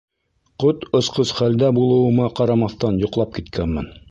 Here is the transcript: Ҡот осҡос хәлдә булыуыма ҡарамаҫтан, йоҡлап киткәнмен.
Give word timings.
Ҡот 0.63 0.87
осҡос 1.01 1.33
хәлдә 1.41 1.71
булыуыма 1.81 2.31
ҡарамаҫтан, 2.41 2.99
йоҡлап 3.05 3.39
киткәнмен. 3.41 3.93